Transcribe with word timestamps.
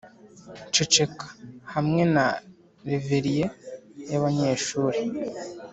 ceceka 0.73 1.25
hamwe 1.73 2.01
na 2.13 2.25
reverie 2.89 3.45
yabanyeshuri; 4.11 4.99